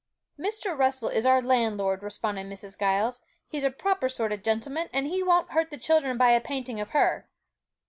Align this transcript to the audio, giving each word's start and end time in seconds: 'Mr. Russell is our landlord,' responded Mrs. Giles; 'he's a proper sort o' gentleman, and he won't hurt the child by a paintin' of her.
'Mr. 0.39 0.75
Russell 0.75 1.09
is 1.09 1.27
our 1.27 1.43
landlord,' 1.43 2.01
responded 2.01 2.47
Mrs. 2.47 2.75
Giles; 2.79 3.21
'he's 3.49 3.63
a 3.63 3.69
proper 3.69 4.09
sort 4.09 4.31
o' 4.31 4.35
gentleman, 4.37 4.89
and 4.91 5.05
he 5.05 5.21
won't 5.21 5.51
hurt 5.51 5.69
the 5.69 5.77
child 5.77 6.17
by 6.17 6.31
a 6.31 6.41
paintin' 6.41 6.79
of 6.79 6.89
her. 6.89 7.29